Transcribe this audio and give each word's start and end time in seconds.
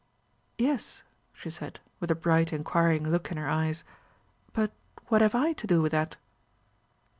"Yes," 0.57 1.03
she 1.31 1.51
said, 1.51 1.79
with 1.99 2.09
a 2.09 2.15
bright 2.15 2.51
inquiring 2.51 3.09
look 3.11 3.29
in 3.31 3.37
her 3.37 3.47
eyes. 3.47 3.83
"But 4.51 4.71
what 5.09 5.21
have 5.21 5.35
I 5.35 5.53
to 5.53 5.67
do 5.67 5.79
with 5.79 5.91
that?" 5.91 6.15